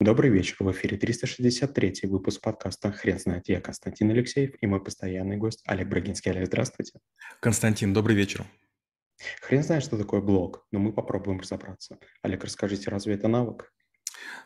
Добрый 0.00 0.30
вечер. 0.30 0.54
В 0.60 0.70
эфире 0.70 0.96
363 0.96 2.08
выпуск 2.08 2.40
подкаста 2.40 2.92
«Хрен 2.92 3.18
знает». 3.18 3.48
Я 3.48 3.60
Константин 3.60 4.08
Алексеев 4.12 4.54
и 4.60 4.66
мой 4.68 4.80
постоянный 4.80 5.36
гость 5.36 5.60
Олег 5.66 5.88
Брагинский. 5.88 6.30
Олег, 6.30 6.46
здравствуйте. 6.46 7.00
Константин, 7.40 7.92
добрый 7.92 8.14
вечер. 8.14 8.44
Хрен 9.40 9.64
знает, 9.64 9.82
что 9.82 9.98
такое 9.98 10.20
блог, 10.20 10.64
но 10.70 10.78
мы 10.78 10.92
попробуем 10.92 11.40
разобраться. 11.40 11.98
Олег, 12.22 12.44
расскажите, 12.44 12.90
разве 12.90 13.14
это 13.14 13.26
навык? 13.26 13.72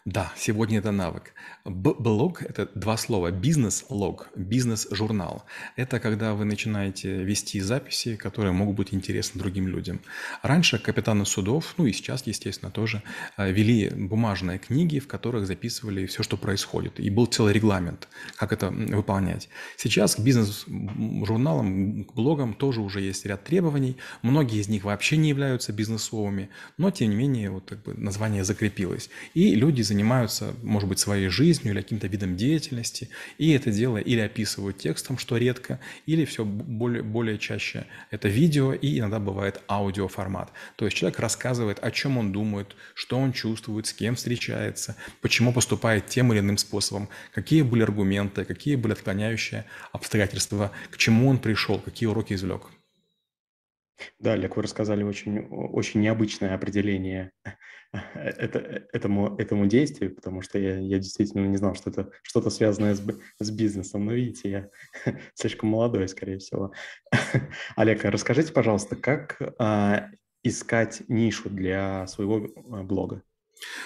Да, 0.05 0.33
сегодня 0.37 0.81
это 0.81 0.91
навык. 0.91 1.33
Блог– 1.65 2.43
это 2.43 2.69
два 2.75 2.97
слова. 2.97 3.31
Бизнес-лог, 3.31 4.31
бизнес-журнал. 4.35 5.45
Это 5.77 6.01
когда 6.01 6.35
вы 6.35 6.45
начинаете 6.45 7.23
вести 7.23 7.61
записи, 7.61 8.17
которые 8.17 8.53
могут 8.53 8.77
быть 8.77 8.93
интересны 8.93 9.39
другим 9.39 9.69
людям. 9.69 10.01
Раньше 10.43 10.81
капитаны 10.81 11.25
судов, 11.25 11.75
ну 11.79 11.87
и 11.87 11.93
сейчас, 11.93 12.27
естественно, 12.27 12.73
тоже, 12.73 13.05
э, 13.37 13.53
вели 13.53 13.91
бумажные 13.91 14.59
книги, 14.59 14.99
в 14.99 15.07
которых 15.07 15.47
записывали 15.47 16.07
все, 16.07 16.25
что 16.25 16.37
происходит. 16.37 16.99
И 16.99 17.09
был 17.09 17.27
целый 17.27 17.53
регламент, 17.53 18.09
как 18.35 18.53
это 18.53 18.71
выполнять. 18.71 19.49
Сейчас 19.77 20.17
к 20.17 20.19
бизнес-журналам, 20.19 22.05
к 22.07 22.13
блогам 22.15 22.55
тоже 22.55 22.81
уже 22.81 23.03
есть 23.03 23.25
ряд 23.25 23.45
требований. 23.45 23.97
Многие 24.23 24.61
из 24.61 24.69
них 24.69 24.83
вообще 24.83 25.17
не 25.17 25.29
являются 25.29 25.73
бизнесовыми, 25.73 26.49
но, 26.77 26.91
тем 26.91 27.11
не 27.11 27.15
менее, 27.15 27.51
вот 27.51 27.69
как 27.69 27.85
бы 27.85 27.95
название 27.95 28.43
закрепилось. 28.43 29.09
И 29.35 29.52
люди 29.55 29.83
занимаются, 29.83 30.55
может 30.63 30.89
быть, 30.89 30.99
своей 30.99 31.29
жизнью 31.29 31.73
или 31.73 31.83
каким-то 31.83 32.07
видом 32.07 32.37
деятельности, 32.37 33.09
и 33.39 33.53
это 33.53 33.71
дело 33.71 33.99
или 33.99 34.21
описывают 34.21 34.79
текстом, 34.79 35.19
что 35.19 35.37
редко, 35.37 35.81
или 36.07 36.25
все 36.25 36.45
более, 36.45 37.03
более 37.03 37.39
чаще 37.39 37.87
это 38.11 38.29
видео, 38.29 38.73
и 38.73 38.99
иногда 38.99 39.19
бывает 39.19 39.63
аудиоформат. 39.69 40.53
То 40.77 40.85
есть 40.85 40.97
человек 40.97 41.19
рассказывает, 41.19 41.79
о 41.81 41.91
чем 41.91 42.19
он 42.19 42.33
думает, 42.33 42.77
что 42.95 43.19
он 43.19 43.33
чувствует, 43.33 43.87
с 43.87 43.93
кем 43.93 44.15
встречается, 44.15 44.97
почему 45.21 45.53
поступает 45.53 46.07
тем 46.07 46.33
или 46.33 46.41
иным 46.41 46.59
способом, 46.59 47.09
какие 47.33 47.63
были 47.63 47.83
аргументы, 47.83 48.45
какие 48.45 48.77
были 48.77 48.93
отклоняющие 48.93 49.65
обстоятельства, 49.93 50.73
к 50.91 50.97
чему 50.97 51.29
он 51.29 51.39
пришел, 51.39 51.79
какие 51.79 52.09
уроки 52.09 52.35
извлек. 52.35 52.63
Да, 54.23 54.35
Олег, 54.35 54.57
вы 54.57 54.63
рассказали 54.63 55.03
очень, 55.03 55.49
очень 55.49 56.01
необычное 56.01 56.55
определение 56.55 57.33
это, 58.15 58.87
этому, 58.93 59.37
этому 59.37 59.67
действию, 59.67 60.15
потому 60.15 60.43
что 60.43 60.61
я, 60.61 60.79
я 60.79 60.99
действительно 60.99 61.45
не 61.47 61.57
знал, 61.57 61.75
что 61.75 61.91
это 61.91 62.13
что-то 62.23 62.49
связанное 62.49 62.95
с, 62.95 63.03
с 63.41 63.51
бизнесом. 63.51 64.05
Но 64.07 64.13
видите, 64.13 64.49
я 64.49 64.71
слишком 65.35 65.71
молодой, 65.71 66.09
скорее 66.09 66.39
всего. 66.39 66.73
Олег, 67.77 68.05
расскажите, 68.05 68.53
пожалуйста, 68.53 68.95
как 68.95 69.39
а, 69.59 70.09
искать 70.45 71.03
нишу 71.09 71.51
для 71.51 72.07
своего 72.07 72.49
а, 72.71 72.85
блога? 72.85 73.25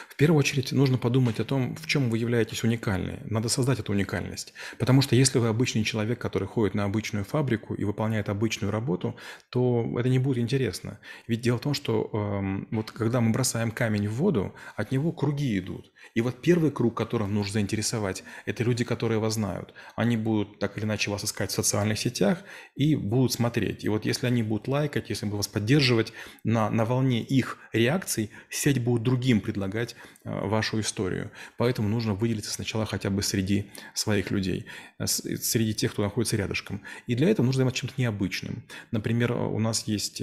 В 0.08 0.16
первую 0.16 0.38
очередь 0.38 0.72
нужно 0.72 0.98
подумать 0.98 1.40
о 1.40 1.44
том, 1.44 1.76
в 1.76 1.86
чем 1.86 2.10
вы 2.10 2.18
являетесь 2.18 2.64
уникальны. 2.64 3.20
Надо 3.24 3.48
создать 3.48 3.78
эту 3.78 3.92
уникальность. 3.92 4.54
Потому 4.78 5.02
что 5.02 5.14
если 5.14 5.38
вы 5.38 5.48
обычный 5.48 5.84
человек, 5.84 6.18
который 6.18 6.48
ходит 6.48 6.74
на 6.74 6.84
обычную 6.84 7.24
фабрику 7.24 7.74
и 7.74 7.84
выполняет 7.84 8.28
обычную 8.28 8.70
работу, 8.70 9.16
то 9.50 9.86
это 9.98 10.08
не 10.08 10.18
будет 10.18 10.38
интересно. 10.38 10.98
Ведь 11.28 11.42
дело 11.42 11.58
в 11.58 11.60
том, 11.60 11.74
что 11.74 12.10
э, 12.12 12.64
вот 12.70 12.90
когда 12.90 13.20
мы 13.20 13.30
бросаем 13.30 13.70
камень 13.70 14.08
в 14.08 14.14
воду, 14.14 14.54
от 14.74 14.90
него 14.90 15.12
круги 15.12 15.58
идут. 15.58 15.92
И 16.14 16.22
вот 16.22 16.40
первый 16.40 16.70
круг, 16.70 16.96
которым 16.96 17.34
нужно 17.34 17.52
заинтересовать, 17.54 18.24
это 18.46 18.64
люди, 18.64 18.84
которые 18.84 19.18
вас 19.18 19.34
знают. 19.34 19.74
Они 19.96 20.16
будут 20.16 20.58
так 20.58 20.78
или 20.78 20.84
иначе 20.84 21.10
вас 21.10 21.24
искать 21.24 21.50
в 21.50 21.54
социальных 21.54 21.98
сетях 21.98 22.38
и 22.74 22.96
будут 22.96 23.32
смотреть. 23.32 23.84
И 23.84 23.88
вот 23.88 24.06
если 24.06 24.26
они 24.26 24.42
будут 24.42 24.68
лайкать, 24.68 25.10
если 25.10 25.26
будут 25.26 25.46
вас 25.46 25.48
поддерживать, 25.48 26.12
на, 26.44 26.70
на 26.70 26.84
волне 26.84 27.22
их 27.22 27.58
реакций 27.72 28.30
сеть 28.48 28.82
будет 28.82 29.02
другим 29.02 29.40
предлагать 29.40 29.65
э, 30.24 30.46
вашу 30.46 30.80
историю. 30.80 31.30
Поэтому 31.56 31.88
нужно 31.88 32.14
выделиться 32.14 32.50
сначала 32.50 32.86
хотя 32.86 33.10
бы 33.10 33.22
среди 33.22 33.70
своих 33.94 34.30
людей, 34.30 34.66
э, 34.98 35.06
среди 35.06 35.74
тех, 35.74 35.92
кто 35.92 36.02
находится 36.02 36.36
рядышком. 36.36 36.82
И 37.06 37.14
для 37.14 37.28
этого 37.28 37.46
нужно 37.46 37.58
заниматься 37.58 37.80
чем-то 37.80 38.00
необычным. 38.00 38.64
Например, 38.90 39.32
у 39.32 39.58
нас 39.58 39.86
есть 39.86 40.22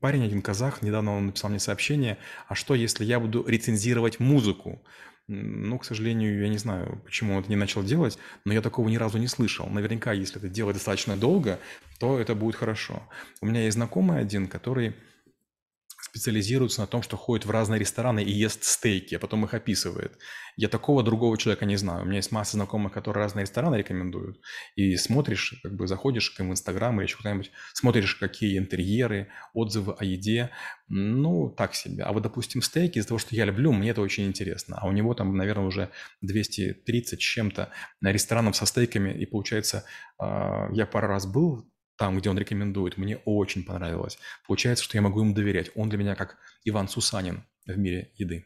парень, 0.00 0.24
один 0.24 0.42
казах, 0.42 0.82
недавно 0.82 1.16
он 1.16 1.26
написал 1.26 1.50
мне 1.50 1.60
сообщение, 1.60 2.18
а 2.48 2.54
что 2.54 2.74
если 2.74 3.04
я 3.04 3.20
буду 3.20 3.44
рецензировать 3.46 4.20
музыку? 4.20 4.82
Ну, 5.28 5.78
к 5.78 5.84
сожалению, 5.84 6.40
я 6.42 6.48
не 6.48 6.58
знаю, 6.58 7.00
почему 7.04 7.34
он 7.34 7.40
это 7.40 7.50
не 7.50 7.56
начал 7.56 7.82
делать, 7.82 8.18
но 8.44 8.52
я 8.52 8.60
такого 8.60 8.88
ни 8.88 8.96
разу 8.96 9.18
не 9.18 9.28
слышал. 9.28 9.66
Наверняка, 9.68 10.12
если 10.12 10.38
это 10.38 10.48
делать 10.48 10.74
достаточно 10.74 11.16
долго, 11.16 11.60
то 12.00 12.18
это 12.18 12.34
будет 12.34 12.56
хорошо. 12.56 13.02
У 13.40 13.46
меня 13.46 13.62
есть 13.62 13.76
знакомый 13.76 14.18
один, 14.18 14.48
который 14.48 14.94
специализируется 16.12 16.82
на 16.82 16.86
том, 16.86 17.02
что 17.02 17.16
ходит 17.16 17.46
в 17.46 17.50
разные 17.50 17.80
рестораны 17.80 18.22
и 18.22 18.30
ест 18.30 18.64
стейки, 18.64 19.14
а 19.14 19.18
потом 19.18 19.46
их 19.46 19.54
описывает. 19.54 20.18
Я 20.56 20.68
такого 20.68 21.02
другого 21.02 21.38
человека 21.38 21.64
не 21.64 21.76
знаю. 21.76 22.02
У 22.02 22.04
меня 22.04 22.16
есть 22.16 22.30
масса 22.30 22.52
знакомых, 22.52 22.92
которые 22.92 23.24
разные 23.24 23.44
рестораны 23.44 23.76
рекомендуют. 23.76 24.38
И 24.76 24.96
смотришь, 24.96 25.58
как 25.62 25.74
бы 25.74 25.86
заходишь 25.86 26.34
в 26.36 26.40
Инстаграм 26.42 26.94
или 27.00 27.06
еще 27.06 27.16
куда-нибудь, 27.16 27.50
смотришь, 27.72 28.16
какие 28.16 28.58
интерьеры, 28.58 29.28
отзывы 29.54 29.94
о 29.94 30.04
еде. 30.04 30.50
Ну, 30.88 31.48
так 31.48 31.74
себе. 31.74 32.02
А 32.04 32.12
вот, 32.12 32.22
допустим, 32.22 32.60
стейки, 32.60 32.98
из-за 32.98 33.08
того, 33.08 33.18
что 33.18 33.34
я 33.34 33.46
люблю, 33.46 33.72
мне 33.72 33.88
это 33.88 34.02
очень 34.02 34.26
интересно. 34.26 34.76
А 34.78 34.86
у 34.86 34.92
него 34.92 35.14
там, 35.14 35.34
наверное, 35.34 35.64
уже 35.64 35.88
230 36.20 37.18
с 37.18 37.22
чем-то 37.22 37.70
ресторанов 38.02 38.54
со 38.56 38.66
стейками. 38.66 39.18
И 39.18 39.24
получается, 39.24 39.86
а, 40.18 40.68
я 40.72 40.84
пару 40.84 41.08
раз 41.08 41.24
был 41.24 41.71
там, 42.02 42.18
где 42.18 42.30
он 42.30 42.36
рекомендует, 42.36 42.98
мне 42.98 43.18
очень 43.18 43.62
понравилось. 43.62 44.18
Получается, 44.44 44.82
что 44.82 44.96
я 44.96 45.02
могу 45.02 45.20
ему 45.20 45.34
доверять. 45.34 45.70
Он 45.76 45.88
для 45.88 45.98
меня 45.98 46.16
как 46.16 46.36
Иван 46.64 46.88
Сусанин 46.88 47.44
в 47.64 47.78
мире 47.78 48.10
еды. 48.16 48.44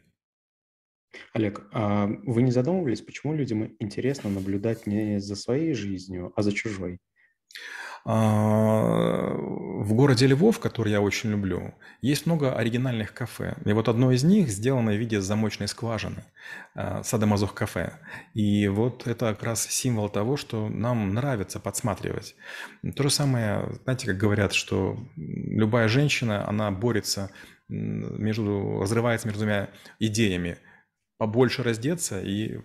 Олег, 1.33 1.67
а 1.71 2.05
вы 2.05 2.43
не 2.43 2.51
задумывались, 2.51 3.01
почему 3.01 3.33
людям 3.33 3.75
интересно 3.79 4.29
наблюдать 4.29 4.85
не 4.85 5.19
за 5.19 5.35
своей 5.35 5.73
жизнью, 5.73 6.33
а 6.35 6.43
за 6.43 6.51
чужой? 6.51 6.99
В 9.87 9.93
городе 9.93 10.27
Львов, 10.27 10.59
который 10.59 10.91
я 10.91 10.99
очень 10.99 11.29
люблю, 11.29 11.73
есть 12.01 12.25
много 12.25 12.53
оригинальных 12.53 13.13
кафе. 13.13 13.55
И 13.63 13.71
вот 13.71 13.87
одно 13.87 14.11
из 14.11 14.21
них 14.21 14.49
сделано 14.49 14.91
в 14.91 14.97
виде 14.97 15.21
замочной 15.21 15.69
скважины, 15.69 16.25
а, 16.75 17.03
Садомазох 17.03 17.53
кафе. 17.53 17.93
И 18.33 18.67
вот 18.67 19.07
это 19.07 19.27
как 19.27 19.43
раз 19.43 19.65
символ 19.65 20.09
того, 20.09 20.35
что 20.35 20.67
нам 20.67 21.13
нравится 21.13 21.61
подсматривать. 21.61 22.35
То 22.97 23.03
же 23.03 23.09
самое, 23.09 23.79
знаете, 23.85 24.07
как 24.07 24.17
говорят, 24.17 24.51
что 24.51 24.99
любая 25.15 25.87
женщина, 25.87 26.45
она 26.49 26.69
борется 26.69 27.31
между, 27.69 28.81
разрывается 28.81 29.27
между 29.29 29.39
двумя 29.39 29.69
идеями. 29.99 30.57
Побольше 31.17 31.63
раздеться 31.63 32.19
и 32.19 32.59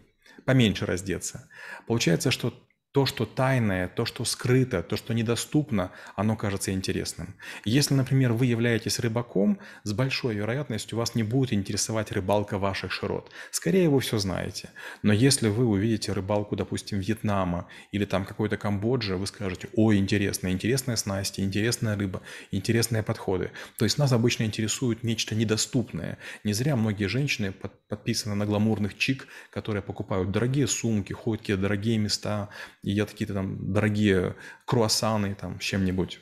поменьше 0.44 0.86
раздеться. 0.86 1.48
Получается, 1.86 2.32
что 2.32 2.52
то, 2.92 3.06
что 3.06 3.24
тайное, 3.24 3.88
то, 3.88 4.04
что 4.04 4.24
скрыто, 4.24 4.82
то, 4.82 4.96
что 4.96 5.14
недоступно, 5.14 5.92
оно 6.14 6.36
кажется 6.36 6.72
интересным. 6.72 7.34
Если, 7.64 7.94
например, 7.94 8.32
вы 8.34 8.46
являетесь 8.46 8.98
рыбаком, 8.98 9.58
с 9.84 9.92
большой 9.94 10.34
вероятностью 10.34 10.98
вас 10.98 11.14
не 11.14 11.22
будет 11.22 11.54
интересовать 11.54 12.12
рыбалка 12.12 12.58
ваших 12.58 12.92
широт. 12.92 13.30
Скорее, 13.50 13.88
вы 13.88 14.00
все 14.00 14.18
знаете. 14.18 14.70
Но 15.02 15.14
если 15.14 15.48
вы 15.48 15.64
увидите 15.64 16.12
рыбалку, 16.12 16.54
допустим, 16.54 16.98
Вьетнама 16.98 17.66
или 17.92 18.04
там 18.04 18.26
какой-то 18.26 18.58
Камбоджи, 18.58 19.16
вы 19.16 19.26
скажете, 19.26 19.68
ой, 19.74 19.96
интересно, 19.96 20.48
интересная 20.48 20.96
снасти, 20.96 21.40
интересная 21.40 21.96
рыба, 21.96 22.20
интересные 22.50 23.02
подходы. 23.02 23.52
То 23.78 23.86
есть 23.86 23.96
нас 23.96 24.12
обычно 24.12 24.44
интересует 24.44 25.02
нечто 25.02 25.34
недоступное. 25.34 26.18
Не 26.44 26.52
зря 26.52 26.76
многие 26.76 27.06
женщины 27.06 27.52
подписаны 27.88 28.34
на 28.34 28.44
гламурных 28.44 28.98
чик, 28.98 29.26
которые 29.50 29.82
покупают 29.82 30.30
дорогие 30.30 30.66
сумки, 30.66 31.14
ходят 31.14 31.32
в 31.58 31.60
дорогие 31.60 31.96
места, 31.96 32.50
едят 32.82 33.10
какие-то 33.10 33.34
там 33.34 33.72
дорогие 33.72 34.36
круассаны 34.66 35.34
там 35.34 35.60
с 35.60 35.64
чем-нибудь. 35.64 36.20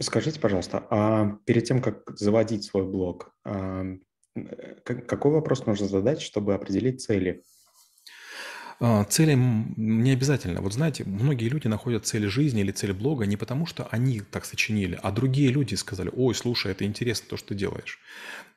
Скажите, 0.00 0.40
пожалуйста, 0.40 0.86
а 0.90 1.38
перед 1.44 1.64
тем, 1.64 1.80
как 1.80 2.02
заводить 2.18 2.64
свой 2.64 2.84
блог, 2.84 3.34
а, 3.44 3.84
какой 4.84 5.32
вопрос 5.32 5.66
нужно 5.66 5.86
задать, 5.86 6.20
чтобы 6.20 6.54
определить 6.54 7.02
цели? 7.02 7.44
А, 8.80 9.04
цели 9.04 9.34
не 9.34 10.12
обязательно. 10.12 10.60
Вот 10.60 10.72
знаете, 10.72 11.04
многие 11.04 11.48
люди 11.48 11.68
находят 11.68 12.06
цель 12.06 12.26
жизни 12.28 12.60
или 12.60 12.72
цель 12.72 12.92
блога 12.92 13.26
не 13.26 13.36
потому, 13.36 13.66
что 13.66 13.86
они 13.90 14.20
так 14.20 14.44
сочинили, 14.44 14.98
а 15.02 15.10
другие 15.12 15.50
люди 15.50 15.74
сказали, 15.74 16.10
ой, 16.12 16.34
слушай, 16.34 16.72
это 16.72 16.84
интересно 16.84 17.28
то, 17.30 17.36
что 17.36 17.48
ты 17.48 17.54
делаешь. 17.54 17.98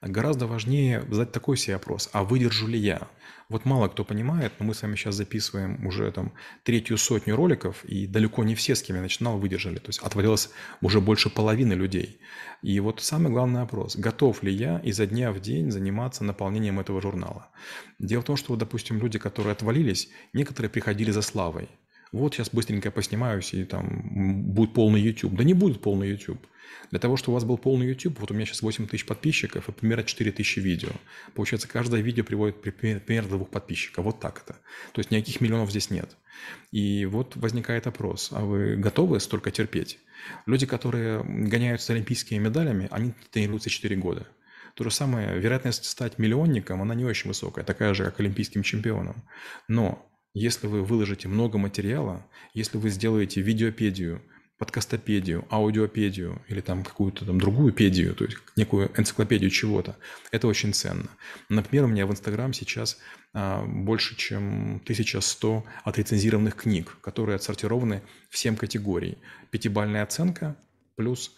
Гораздо 0.02 0.48
важнее 0.48 1.04
задать 1.10 1.32
такой 1.32 1.58
себе 1.58 1.76
вопрос, 1.76 2.10
а 2.14 2.24
выдержу 2.24 2.68
ли 2.68 2.78
я? 2.78 3.08
Вот 3.50 3.64
мало 3.64 3.88
кто 3.88 4.04
понимает, 4.04 4.52
но 4.60 4.66
мы 4.66 4.74
с 4.74 4.82
вами 4.82 4.96
сейчас 4.96 5.16
записываем 5.16 5.88
уже 5.88 6.12
там 6.12 6.34
третью 6.64 6.98
сотню 6.98 7.38
роликов, 7.38 7.86
и 7.86 8.06
далеко 8.06 8.44
не 8.44 8.56
все, 8.56 8.76
с 8.76 8.82
кем 8.84 8.98
я 8.98 9.02
начинал, 9.02 9.40
выдержали. 9.40 9.78
То 9.78 9.88
есть 9.88 10.00
отвалилось 10.00 10.50
уже 10.82 11.00
больше 11.00 11.30
половины 11.30 11.72
людей. 11.72 12.20
И 12.62 12.78
вот 12.82 13.02
самый 13.02 13.32
главный 13.32 13.62
вопрос, 13.62 13.96
готов 13.96 14.44
ли 14.44 14.52
я 14.52 14.80
изо 14.80 15.06
дня 15.06 15.32
в 15.32 15.40
день 15.40 15.72
заниматься 15.72 16.26
наполнением 16.26 16.82
этого 16.82 17.02
журнала? 17.02 17.50
Дело 18.00 18.22
в 18.22 18.26
том, 18.26 18.36
что, 18.36 18.56
допустим, 18.58 19.00
люди, 19.00 19.18
которые 19.18 19.54
отвалились, 19.54 20.10
некоторые 20.34 20.70
приходили 20.70 21.12
за 21.12 21.22
славой. 21.22 21.70
Вот 22.12 22.34
сейчас 22.34 22.50
быстренько 22.50 22.90
поснимаюсь, 22.90 23.54
и 23.54 23.66
там 23.66 24.54
будет 24.54 24.74
полный 24.74 25.02
YouTube. 25.02 25.36
Да 25.36 25.44
не 25.44 25.54
будет 25.54 25.82
полный 25.82 26.10
YouTube. 26.10 26.40
Для 26.90 27.00
того, 27.00 27.18
чтобы 27.18 27.34
у 27.34 27.36
вас 27.36 27.44
был 27.44 27.58
полный 27.58 27.88
YouTube, 27.88 28.20
вот 28.20 28.32
у 28.32 28.34
меня 28.34 28.46
сейчас 28.46 28.62
8 28.62 28.88
тысяч 28.88 29.06
подписчиков 29.06 29.68
и 29.68 29.72
примерно 29.72 30.04
4 30.04 30.32
тысячи 30.32 30.60
видео. 30.60 30.90
Получается, 31.34 31.68
каждое 31.68 32.02
видео 32.02 32.24
приводит 32.24 32.62
примерно 32.62 33.30
двух 33.30 33.50
подписчиков. 33.50 34.06
Вот 34.06 34.20
так 34.20 34.42
это. 34.46 34.60
То 34.94 35.00
есть 35.00 35.12
никаких 35.12 35.42
миллионов 35.42 35.70
здесь 35.70 35.90
нет. 35.90 36.16
И 36.72 37.06
вот 37.06 37.36
возникает 37.36 37.86
вопрос, 37.86 38.30
а 38.32 38.42
вы 38.42 38.78
готовы 38.78 39.20
столько 39.20 39.52
терпеть? 39.52 40.00
Люди, 40.46 40.66
которые 40.66 41.24
гоняются 41.24 41.94
олимпийскими 41.94 42.38
медалями, 42.38 42.88
они 42.92 43.14
тренируются 43.32 43.70
4 43.70 43.96
года. 43.98 44.28
То 44.76 44.84
же 44.84 44.92
самое, 44.92 45.40
вероятность 45.40 45.86
стать 45.86 46.20
миллионником, 46.20 46.82
она 46.82 46.94
не 46.94 47.04
очень 47.04 47.28
высокая, 47.28 47.66
такая 47.66 47.96
же, 47.96 48.04
как 48.06 48.20
олимпийским 48.20 48.62
чемпионом. 48.62 49.16
Но 49.68 50.07
если 50.34 50.68
вы 50.68 50.84
выложите 50.84 51.28
много 51.28 51.58
материала, 51.58 52.26
если 52.54 52.78
вы 52.78 52.90
сделаете 52.90 53.42
видеопедию, 53.42 54.22
подкастопедию, 54.58 55.46
аудиопедию 55.52 56.42
или 56.48 56.62
там 56.62 56.84
какую-то 56.84 57.26
там 57.26 57.40
другую 57.40 57.74
педию, 57.74 58.16
то 58.16 58.26
есть 58.26 58.38
некую 58.56 58.92
энциклопедию 58.98 59.52
чего-то, 59.52 59.98
это 60.32 60.48
очень 60.48 60.74
ценно. 60.74 61.10
Например, 61.48 61.86
у 61.86 61.88
меня 61.88 62.08
в 62.08 62.12
Инстаграм 62.12 62.54
сейчас 62.54 62.98
а, 63.34 63.64
больше, 63.66 64.16
чем 64.16 64.78
1100 64.84 65.64
отрецензированных 65.84 66.56
книг, 66.56 66.98
которые 67.02 67.36
отсортированы 67.36 68.02
в 68.30 68.38
7 68.38 68.56
категорий. 68.56 69.20
Пятибальная 69.52 70.04
оценка 70.04 70.58
плюс 70.96 71.36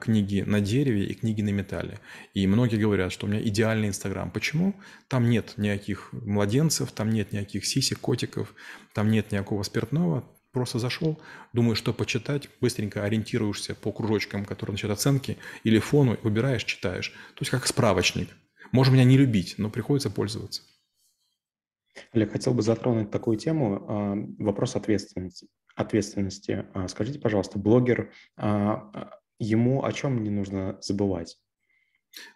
книги 0.00 0.42
на 0.46 0.60
дереве 0.60 1.06
и 1.06 1.14
книги 1.14 1.42
на 1.42 1.50
металле. 1.50 1.98
И 2.34 2.46
многие 2.46 2.76
говорят, 2.76 3.12
что 3.12 3.26
у 3.26 3.28
меня 3.28 3.42
идеальный 3.42 3.88
Инстаграм. 3.88 4.30
Почему? 4.30 4.74
Там 5.08 5.30
нет 5.30 5.54
никаких 5.56 6.12
младенцев, 6.12 6.92
там 6.92 7.10
нет 7.10 7.32
никаких 7.32 7.64
сисек, 7.64 7.98
котиков, 7.98 8.54
там 8.92 9.10
нет 9.10 9.32
никакого 9.32 9.62
спиртного, 9.62 10.24
Просто 10.52 10.78
зашел, 10.78 11.18
думаешь, 11.54 11.78
что 11.78 11.94
почитать, 11.94 12.50
быстренько 12.60 13.02
ориентируешься 13.04 13.74
по 13.74 13.90
кружочкам, 13.90 14.44
которые 14.44 14.74
насчет 14.74 14.90
оценки, 14.90 15.38
или 15.64 15.78
фону, 15.78 16.18
выбираешь, 16.22 16.64
читаешь. 16.64 17.08
То 17.08 17.40
есть 17.40 17.50
как 17.50 17.66
справочник. 17.66 18.28
Можно 18.70 18.92
меня 18.92 19.04
не 19.04 19.16
любить, 19.16 19.54
но 19.56 19.70
приходится 19.70 20.10
пользоваться. 20.10 20.62
Олег, 22.12 22.32
хотел 22.32 22.52
бы 22.52 22.60
затронуть 22.60 23.10
такую 23.10 23.38
тему, 23.38 23.84
а, 23.88 24.14
вопрос 24.38 24.76
ответственности. 24.76 25.48
ответственности. 25.74 26.66
А, 26.74 26.86
скажите, 26.88 27.18
пожалуйста, 27.18 27.58
блогер, 27.58 28.12
а, 28.36 29.10
ему 29.42 29.84
о 29.84 29.92
чем 29.92 30.22
не 30.22 30.30
нужно 30.30 30.78
забывать? 30.80 31.38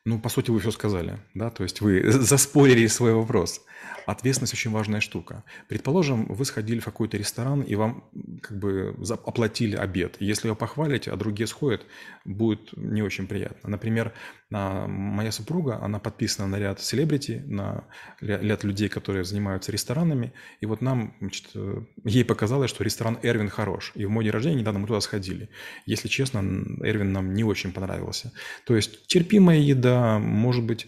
Ну, 0.05 0.19
по 0.21 0.29
сути, 0.29 0.51
вы 0.51 0.61
все 0.61 0.71
сказали, 0.71 1.19
да, 1.35 1.51
то 1.51 1.63
есть 1.63 1.81
вы 1.81 2.03
заспорили 2.11 2.87
свой 2.87 3.13
вопрос. 3.13 3.66
Ответственность 4.07 4.55
очень 4.55 4.71
важная 4.71 5.01
штука. 5.01 5.43
Предположим, 5.69 6.27
вы 6.27 6.45
сходили 6.45 6.79
в 6.79 6.85
какой-то 6.85 7.17
ресторан 7.17 7.63
и 7.63 7.75
вам 7.75 8.05
как 8.41 8.57
бы 8.59 8.95
оплатили 9.25 9.75
обед. 9.75 10.17
Если 10.21 10.49
вы 10.49 10.55
похвалите, 10.55 11.11
а 11.11 11.17
другие 11.17 11.49
сходят, 11.49 11.85
будет 12.25 12.77
не 12.77 13.03
очень 13.03 13.27
приятно. 13.27 13.69
Например, 13.69 14.13
моя 14.51 15.33
супруга, 15.33 15.81
она 15.83 15.99
подписана 15.99 16.47
на 16.47 16.61
ряд 16.61 16.81
селебрити, 16.81 17.43
на 17.47 17.85
ряд 18.21 18.63
людей, 18.63 18.89
которые 18.89 19.25
занимаются 19.25 19.73
ресторанами. 19.73 20.33
И 20.61 20.67
вот 20.67 20.81
нам, 20.83 21.17
значит, 21.21 21.51
э, 21.55 21.83
ей 22.05 22.25
показалось, 22.25 22.71
что 22.71 22.85
ресторан 22.85 23.19
Эрвин 23.23 23.49
хорош. 23.49 23.91
И 23.97 24.05
в 24.05 24.11
мой 24.11 24.23
день 24.23 24.33
рождения 24.33 24.61
недавно 24.61 24.79
мы 24.79 24.87
туда 24.87 25.01
сходили. 25.01 25.49
Если 25.85 26.07
честно, 26.07 26.39
Эрвин 26.85 27.13
нам 27.13 27.35
не 27.35 27.43
очень 27.43 27.73
понравился. 27.73 28.33
То 28.65 28.77
есть 28.77 29.09
терпимая 29.09 29.59
еда, 29.59 30.21
может 30.21 30.65
быть, 30.65 30.87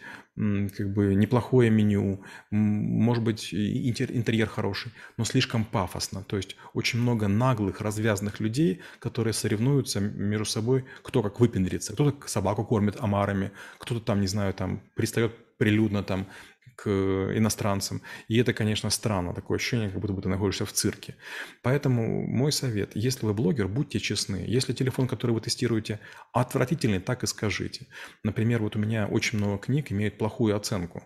как 0.77 0.93
бы 0.93 1.15
неплохое 1.15 1.69
меню, 1.69 2.23
может 2.51 3.25
быть, 3.25 3.53
интерьер 3.53 4.47
хороший, 4.47 4.93
но 5.17 5.25
слишком 5.25 5.65
пафосно. 5.65 6.23
То 6.23 6.37
есть 6.37 6.57
очень 6.75 7.01
много 7.01 7.27
наглых, 7.27 7.81
развязанных 7.81 8.39
людей, 8.39 8.81
которые 9.01 9.35
соревнуются 9.35 10.01
между 10.01 10.45
собой, 10.45 10.85
кто 11.03 11.23
как 11.23 11.41
выпендрится. 11.41 11.93
Кто-то 11.93 12.29
собаку 12.29 12.65
кормит 12.65 12.97
омарами, 13.01 13.51
кто-то 13.79 14.01
там, 14.01 14.21
не 14.21 14.29
знаю, 14.29 14.55
там 14.55 14.81
пристает 14.95 15.33
прилюдно 15.59 16.05
там 16.05 16.29
к 16.79 16.89
иностранцам. 16.89 18.03
И 18.29 18.39
это, 18.39 18.53
конечно, 18.53 18.89
странно, 18.91 19.35
такое 19.35 19.57
ощущение, 19.57 19.91
как 19.91 20.01
будто 20.01 20.13
бы 20.13 20.23
ты 20.23 20.29
находишься 20.29 20.65
в 20.65 20.73
цирке. 20.73 21.17
Поэтому 21.63 22.25
мой 22.25 22.53
совет, 22.53 22.93
если 22.95 23.27
вы 23.27 23.35
блогер, 23.35 23.67
будьте 23.67 23.99
честны. 23.99 24.45
Если 24.47 24.73
телефон, 24.73 25.09
который 25.09 25.33
вы 25.33 25.41
тестируете, 25.41 25.99
отвратительный, 26.33 27.01
так 27.01 27.25
и 27.25 27.27
скажите. 27.27 27.89
Например, 28.23 28.63
вот 28.63 28.77
у 28.77 28.79
меня 28.79 29.09
очень 29.09 29.39
много 29.39 29.59
книг 29.59 29.91
имеют 29.91 30.19
плохую 30.19 30.55
оценку. 30.55 31.03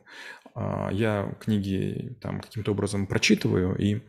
А, 0.55 0.91
я 0.93 1.35
книги 1.41 2.19
там 2.21 2.41
каким-то 2.41 2.73
образом 2.73 3.07
прочитываю, 3.07 3.75
и 3.75 4.03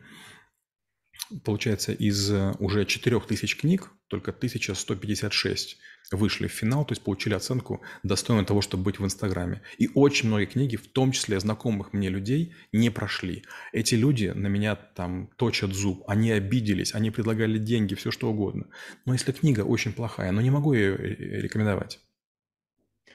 получается, 1.44 1.92
из 1.92 2.30
уже 2.58 2.84
4000 2.84 3.56
книг 3.58 3.90
только 4.08 4.30
1156 4.30 5.78
вышли 6.12 6.46
в 6.46 6.52
финал, 6.52 6.84
то 6.84 6.92
есть 6.92 7.02
получили 7.02 7.34
оценку 7.34 7.82
достойную 8.02 8.46
того, 8.46 8.60
чтобы 8.60 8.84
быть 8.84 8.98
в 8.98 9.04
Инстаграме. 9.04 9.62
И 9.78 9.88
очень 9.94 10.28
многие 10.28 10.46
книги, 10.46 10.76
в 10.76 10.86
том 10.88 11.12
числе 11.12 11.40
знакомых 11.40 11.92
мне 11.92 12.08
людей, 12.08 12.54
не 12.72 12.90
прошли. 12.90 13.44
Эти 13.72 13.94
люди 13.94 14.26
на 14.34 14.48
меня 14.48 14.76
там 14.76 15.30
точат 15.36 15.72
зуб, 15.72 16.04
они 16.06 16.30
обиделись, 16.30 16.94
они 16.94 17.10
предлагали 17.10 17.58
деньги, 17.58 17.94
все 17.94 18.10
что 18.10 18.30
угодно. 18.30 18.66
Но 19.06 19.12
если 19.12 19.32
книга 19.32 19.60
очень 19.62 19.92
плохая, 19.92 20.30
но 20.32 20.40
не 20.40 20.50
могу 20.50 20.74
ее 20.74 20.96
рекомендовать. 20.96 22.00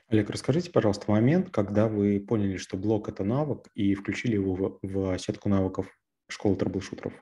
Олег, 0.07 0.31
расскажите, 0.31 0.71
пожалуйста, 0.71 1.11
момент, 1.11 1.51
когда 1.51 1.87
вы 1.87 2.19
поняли, 2.19 2.57
что 2.57 2.77
блок– 2.77 3.09
это 3.09 3.23
навык, 3.23 3.67
и 3.75 3.93
включили 3.93 4.33
его 4.33 4.55
в, 4.55 4.79
в 4.81 5.17
сетку 5.19 5.49
навыков 5.49 5.85
школы 6.27 6.55
траблшутеров. 6.55 7.13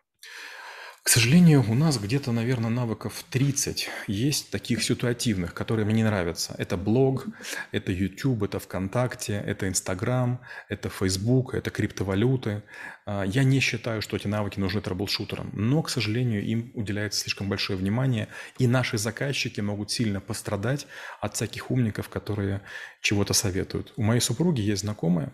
К 1.07 1.09
сожалению, 1.09 1.63
у 1.69 1.73
нас 1.73 1.97
где-то, 1.97 2.33
наверное, 2.33 2.69
навыков 2.69 3.23
30 3.29 3.89
есть 4.07 4.51
таких 4.51 4.83
ситуативных, 4.83 5.53
которые 5.53 5.85
мне 5.85 5.95
не 5.95 6.03
нравятся. 6.03 6.53
Это 6.57 6.75
блог, 6.75 7.27
это 7.71 7.93
YouTube, 7.93 8.43
это 8.43 8.59
ВКонтакте, 8.59 9.41
это 9.47 9.69
Инстаграм, 9.69 10.41
это 10.67 10.89
Facebook, 10.89 11.53
это 11.53 11.69
криптовалюты. 11.69 12.61
А, 13.05 13.23
я 13.23 13.45
не 13.45 13.61
считаю, 13.61 14.01
что 14.01 14.17
эти 14.17 14.27
навыки 14.27 14.59
нужны 14.59 14.81
траблшутерам, 14.81 15.49
но, 15.53 15.81
к 15.81 15.89
сожалению, 15.89 16.43
им 16.43 16.71
уделяется 16.73 17.21
слишком 17.21 17.47
большое 17.47 17.79
внимание, 17.79 18.27
и 18.59 18.67
наши 18.67 18.97
заказчики 18.97 19.61
могут 19.61 19.91
сильно 19.91 20.19
пострадать 20.19 20.87
от 21.21 21.35
всяких 21.35 21.71
умников, 21.71 22.09
которые 22.09 22.59
чего-то 22.99 23.31
советуют. 23.33 23.93
У 23.95 24.03
моей 24.03 24.19
супруги 24.19 24.59
есть 24.59 24.81
знакомая, 24.81 25.31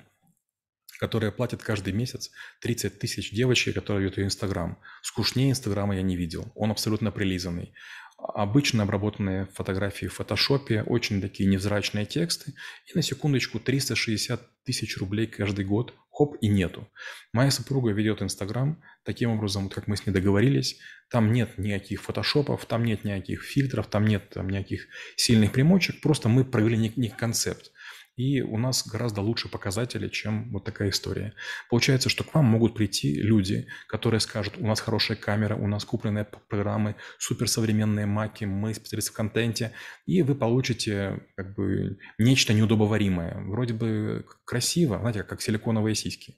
которая 1.04 1.32
платит 1.32 1.62
каждый 1.62 1.92
месяц 1.92 2.32
30 2.62 2.98
тысяч 2.98 3.32
девочек, 3.32 3.76
которые 3.76 4.06
ведут 4.06 4.20
ее 4.20 4.24
Инстаграм. 4.24 4.78
Скучнее 5.02 5.52
Инстаграма 5.52 5.98
я 5.98 6.02
не 6.02 6.16
видел. 6.16 6.50
Он 6.56 6.72
абсолютно 6.72 7.12
прилизанный. 7.12 7.74
Обычно 8.18 8.84
обработанные 8.84 9.48
фотографии 9.48 10.06
в 10.06 10.14
фотошопе, 10.14 10.82
очень 10.84 11.20
такие 11.20 11.50
невзрачные 11.50 12.06
тексты. 12.06 12.54
И 12.88 12.96
на 12.96 13.02
секундочку 13.02 13.60
360 13.60 14.64
тысяч 14.64 14.98
рублей 14.98 15.28
каждый 15.28 15.66
год. 15.66 15.94
Хоп, 16.10 16.38
и 16.40 16.48
нету. 16.48 16.88
Моя 17.34 17.52
супруга 17.52 17.92
ведет 17.92 18.22
Инстаграм 18.22 18.82
таким 19.04 19.32
образом, 19.32 19.64
вот 19.64 19.74
как 19.74 19.88
мы 19.88 19.98
с 19.98 20.06
ней 20.06 20.14
договорились. 20.14 20.80
Там 21.10 21.34
нет 21.34 21.58
никаких 21.58 22.02
фотошопов, 22.02 22.66
там 22.66 22.86
нет 22.86 23.04
никаких 23.04 23.44
фильтров, 23.44 23.88
там 23.88 24.06
нет 24.06 24.30
там, 24.30 24.50
никаких 24.50 24.88
сильных 25.18 25.52
примочек. 25.52 26.00
Просто 26.00 26.30
мы 26.30 26.46
провели 26.46 26.78
некий 26.78 27.10
концепт 27.10 27.74
и 28.16 28.42
у 28.42 28.58
нас 28.58 28.88
гораздо 28.88 29.22
лучше 29.22 29.50
показатели, 29.50 30.08
чем 30.08 30.52
вот 30.52 30.66
такая 30.66 30.90
история. 30.90 31.34
Получается, 31.70 32.10
что 32.10 32.24
к 32.24 32.34
вам 32.34 32.46
могут 32.46 32.76
прийти 32.76 33.22
люди, 33.22 33.68
которые 33.88 34.20
скажут, 34.20 34.58
у 34.58 34.68
нас 34.68 34.80
хорошая 34.80 35.18
камера, 35.18 35.56
у 35.56 35.68
нас 35.68 35.86
купленные 35.86 36.26
программы, 36.26 36.96
суперсовременные 37.18 38.06
маки, 38.06 38.46
мы 38.46 38.74
специалисты 38.74 39.12
в 39.12 39.16
контенте, 39.16 39.72
и 40.06 40.22
вы 40.22 40.36
получите 40.36 41.28
как 41.36 41.56
бы 41.56 41.98
нечто 42.18 42.54
неудобоваримое. 42.54 43.44
Вроде 43.46 43.74
бы 43.74 44.26
красиво, 44.46 45.00
знаете, 45.00 45.24
как 45.24 45.42
силиконовые 45.42 45.96
сиськи. 45.96 46.38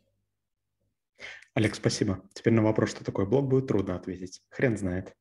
Олег, 1.55 1.73
спасибо. 1.75 2.21
Теперь 2.33 2.53
на 2.53 2.61
вопрос, 2.61 2.91
что 2.91 3.05
такое 3.05 3.25
блог, 3.25 3.47
будет 3.47 3.67
трудно 3.67 3.95
ответить. 3.95 4.41
Хрен 4.49 4.77
знает. 4.77 5.15